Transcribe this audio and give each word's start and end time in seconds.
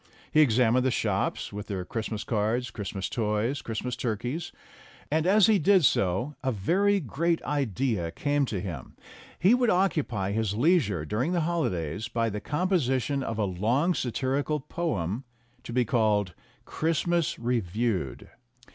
He 0.31 0.41
examined 0.41 0.83
the 0.83 0.89
shops, 0.89 1.53
with 1.53 1.67
their 1.67 1.85
Christmas 1.85 2.23
cards, 2.23 2.71
Christmas 2.71 3.07
toys, 3.07 3.61
Christmas 3.61 3.95
turkeys. 3.95 4.51
And, 5.11 5.27
as 5.27 5.45
he 5.45 5.59
did 5.59 5.85
so, 5.85 6.33
a 6.43 6.51
very 6.51 6.99
great 6.99 7.39
idea 7.43 8.09
came 8.09 8.47
to 8.47 8.59
him. 8.59 8.95
He 9.37 9.53
would 9.53 9.69
occupy 9.69 10.31
his 10.31 10.55
leisure 10.55 11.05
during 11.05 11.33
the 11.33 11.41
holidays 11.41 12.07
by 12.07 12.31
the 12.31 12.41
composition 12.41 13.21
of 13.21 13.37
a 13.37 13.45
long, 13.45 13.93
satirical 13.93 14.59
poem, 14.59 15.23
to 15.61 15.71
be 15.71 15.85
called 15.85 16.33
"Christmas 16.65 17.37
Re 17.37 17.59
THE 17.59 17.61
BOY 17.61 17.67
AND 17.67 17.69
THE 17.69 17.73
PESSIMIST 17.73 17.97
105 18.07 18.25
viewed." 18.25 18.29